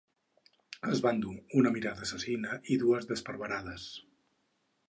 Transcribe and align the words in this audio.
Es 0.93 1.01
va 1.07 1.11
endur 1.15 1.33
una 1.61 1.73
mirada 1.77 2.05
assassina 2.07 2.57
i 2.77 2.81
dues 2.85 3.09
d'esparverades. 3.11 3.89